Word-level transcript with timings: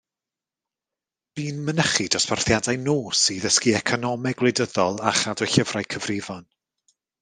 Bu'n 1.39 1.59
mynychu 1.67 2.07
dosbarthiadau 2.15 2.81
nos 2.87 3.23
i 3.37 3.39
ddysgu 3.45 3.77
economeg 3.83 4.43
wleidyddol 4.45 5.01
a 5.13 5.17
chadw 5.23 5.55
llyfrau 5.55 5.91
cyfrifon. 5.95 6.55